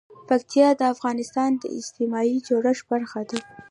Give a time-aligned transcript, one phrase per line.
[0.29, 3.37] پکتیا د افغانستان د اجتماعي جوړښت برخه ده.